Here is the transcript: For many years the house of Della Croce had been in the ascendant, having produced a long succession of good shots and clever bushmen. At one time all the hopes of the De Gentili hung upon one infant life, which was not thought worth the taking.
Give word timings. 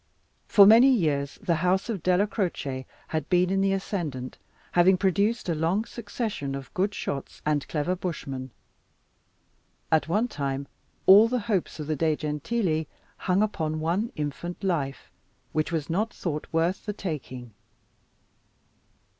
For 0.47 0.65
many 0.65 0.87
years 0.89 1.37
the 1.43 1.57
house 1.61 1.87
of 1.87 2.01
Della 2.01 2.25
Croce 2.25 2.87
had 3.09 3.29
been 3.29 3.51
in 3.51 3.61
the 3.61 3.71
ascendant, 3.71 4.39
having 4.71 4.97
produced 4.97 5.47
a 5.47 5.53
long 5.53 5.85
succession 5.85 6.55
of 6.55 6.73
good 6.73 6.95
shots 6.95 7.39
and 7.45 7.67
clever 7.67 7.95
bushmen. 7.95 8.49
At 9.91 10.07
one 10.07 10.27
time 10.27 10.65
all 11.05 11.27
the 11.27 11.41
hopes 11.45 11.79
of 11.79 11.85
the 11.85 11.95
De 11.95 12.15
Gentili 12.15 12.87
hung 13.17 13.43
upon 13.43 13.79
one 13.79 14.11
infant 14.15 14.63
life, 14.63 15.11
which 15.53 15.71
was 15.71 15.87
not 15.87 16.11
thought 16.11 16.47
worth 16.51 16.87
the 16.87 16.93
taking. 16.93 17.53